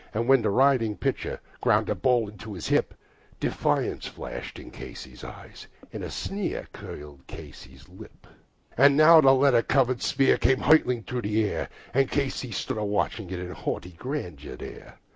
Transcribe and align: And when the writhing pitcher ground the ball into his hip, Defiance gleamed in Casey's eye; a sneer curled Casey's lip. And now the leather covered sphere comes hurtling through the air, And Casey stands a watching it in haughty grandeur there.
And 0.15 0.27
when 0.27 0.41
the 0.41 0.49
writhing 0.49 0.97
pitcher 0.97 1.39
ground 1.61 1.85
the 1.85 1.93
ball 1.93 2.27
into 2.27 2.55
his 2.55 2.69
hip, 2.69 2.95
Defiance 3.39 4.09
gleamed 4.09 4.57
in 4.57 4.71
Casey's 4.71 5.23
eye; 5.23 5.51
a 5.93 6.09
sneer 6.09 6.67
curled 6.73 7.27
Casey's 7.27 7.87
lip. 7.87 8.25
And 8.75 8.97
now 8.97 9.21
the 9.21 9.31
leather 9.31 9.61
covered 9.61 10.01
sphere 10.01 10.39
comes 10.39 10.63
hurtling 10.63 11.03
through 11.03 11.21
the 11.21 11.45
air, 11.47 11.69
And 11.93 12.09
Casey 12.09 12.49
stands 12.49 12.79
a 12.79 12.83
watching 12.83 13.29
it 13.29 13.37
in 13.37 13.51
haughty 13.51 13.91
grandeur 13.91 14.55
there. 14.55 14.97